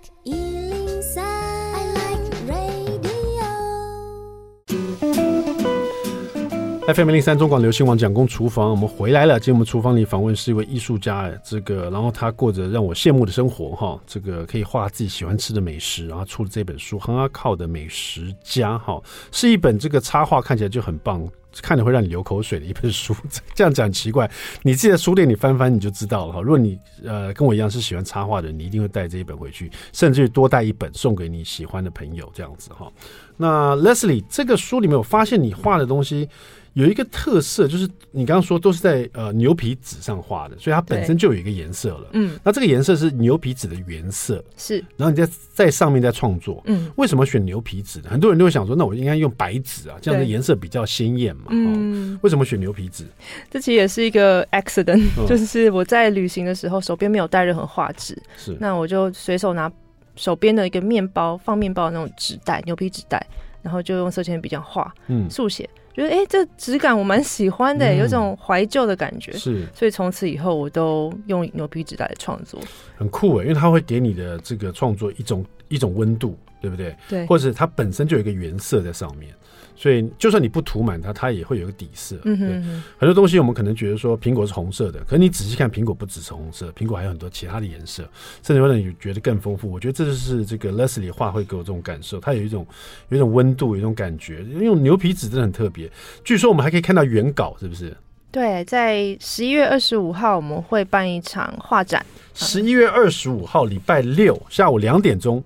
[6.85, 9.39] FM 零三中广流行网蒋公厨房，我们回来了。
[9.39, 21.25] 今天我们厨房里访问是一位艺术家，这个然后他过着让我羡慕的生活哈，这个可以画自己喜欢吃的美食，然后出了这本书《行阿靠的美食家》哈，是一本这个插画看起来就很棒，
[21.61, 23.15] 看着会让你流口水的一本书。
[23.55, 24.29] 这样讲奇怪，
[24.61, 26.41] 你自己在书店里翻翻你就知道了哈。
[26.41, 32.91] 如果你呃跟我一样是喜欢插画的人，你一定会带这一本回去，甚至于多带一本送给你喜欢的朋友这样子哈。
[33.37, 36.27] 那 Leslie 这个书里面，我发现你画的东西。
[36.73, 42.07] 有一个特色，就是你刚刚说都是在呃牛皮纸上画的，所以它本身就有一个颜色了。
[42.13, 44.83] 嗯，那这个颜色是牛皮纸的原色，是。
[44.97, 48.09] 然后你在在上面在创作，嗯，为什么选牛皮纸呢？
[48.09, 51.43] 很多人都会想说，那我应该用白纸啊，这样的颜色比较鲜艳嘛。
[51.49, 53.05] 嗯，为什么选牛皮纸？
[53.51, 58.57] 这其实也是一个 accident，嗯，就是我在旅行的时候手边没有带任何画纸，是。
[58.59, 59.71] 那我就随手拿
[60.15, 63.23] 手边的一个面包放面包的那种纸袋，牛皮纸袋，
[63.61, 65.69] 然后就用色铅笔这样画，嗯，速写。
[65.93, 69.31] 觉得哎、欸，这质感我蛮喜欢的，嗯，有种怀旧的感觉。
[69.33, 72.59] 是，所以从此以后我都用牛皮纸来创作，
[72.95, 76.95] 很酷哎，因为它会给你的这个创作一种一种温度，对不对？
[77.09, 79.29] 对，或者它本身就有一个原色在上面。
[79.75, 82.15] 所以，就算你不涂满它，它也会有个底色。
[82.23, 88.07] 嗯哼哼，对，很多东西我们可能觉得说苹果是红色的，可是你仔细看，苹果不只是红色，苹果还有很多其他的颜色，
[88.43, 89.69] 甚至会让你觉得更丰富。
[89.69, 92.65] 我觉得这就是这个 Leslie 画会给我这种感受，它有一种
[93.09, 94.43] 有一种温度，有一种感觉。
[94.43, 95.91] 用牛皮纸真的很特别。
[96.23, 97.93] 据说我们还可以看到原稿，是不是？
[98.31, 102.05] 对，在十一月二十五号我们会办一场画展。
[102.33, 105.43] 十一月二十五号礼拜六下午两点钟，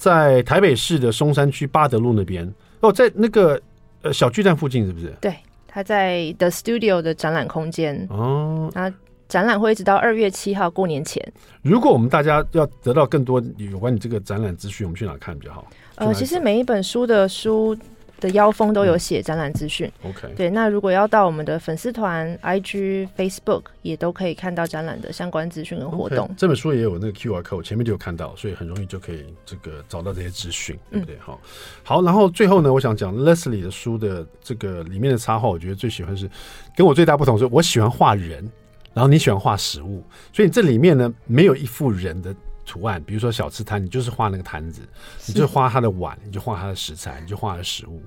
[0.00, 2.50] 在台北市的松山区八德路那边。
[2.80, 3.60] 哦，在那个
[4.00, 5.14] 呃小巨蛋附近是不是？
[5.20, 5.36] 对，
[5.68, 8.70] 他在 The Studio 的展览空间哦。
[8.72, 8.90] 那
[9.28, 11.22] 展览会一直到二月七号过年前。
[11.60, 15.66] 如果我们大家要得到更多有关你这个展览资讯，我们去哪看比较好？
[15.96, 17.76] 呃，其实每一本书的书
[18.20, 19.90] 的腰封都有写展览资讯。
[20.04, 26.28] OK，对，那如果要到我们的粉丝团、IG、Facebook，也都可以看到展览的相关资讯跟活动。
[26.28, 31.16] Okay, 这本书也有那个 QR code，前面就有看到，所以很容易就可以这个找到这些资讯，对不对？
[31.18, 31.48] 好、嗯，
[31.82, 36.30] 好，然后最后呢，我想讲 Leslie 的书的这个里面的插画，我觉得最喜欢是
[36.76, 38.48] 跟我最大不同是，我喜欢画人，
[38.92, 42.34] 然后你喜欢画食物，所以这里面呢没有一幅人的。
[42.64, 44.82] 图案，比如说小吃摊，你就是画那个摊子，
[45.26, 48.00] 你就画它的碗，你就画它的食材，你就画它的食物。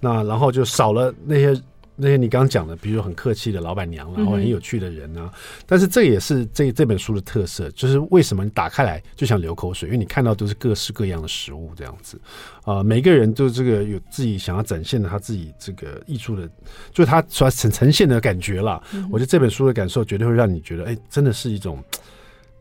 [0.00, 1.62] 那然后就少了那些
[1.94, 5.32] 那些你刚刚讲的，比如说很客气的老板娘然后很有趣的人啊。
[5.66, 12.20] 但是这也是这这本书的特色，就是为什么你打开来就想流口水，因为你看到都是各式各样的食物这样子
[12.64, 12.82] 啊、呃。
[12.82, 16.48] 每个人都这个有自己想要展现的他自己这个艺术的，
[16.92, 18.82] 就是他所呈呈现的感觉啦。
[19.10, 21.82] 我觉得这本书的感受绝对会让你觉得，哎，真的是一种。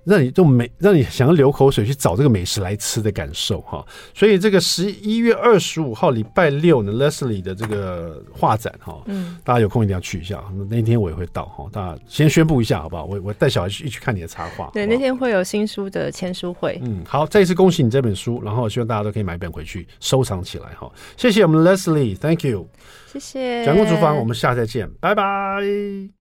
[0.04, 3.86] 让你就美，让你想要流口水去找这个美食来吃的感受哈。
[4.14, 10.43] 所以这个十一月二十五号礼拜六呢，Leslie 的这个画展哈，嗯，大家有空一定要去一下。
[10.70, 13.06] 那天我也会到哈，大家先宣布一下好不好？
[13.06, 14.70] 我我带小孩去一起看你的插画。
[14.74, 16.80] 对，那天会有新书的签书会。
[16.84, 20.91] 嗯，好，再一次恭喜你这本书，然后希望大家都可以买一本回去收藏起来哈。
[21.16, 22.68] 谢谢我们 Leslie，Thank you，
[23.12, 23.66] 谢谢。
[23.66, 26.12] 蒋公厨房，我们下次再见，拜拜。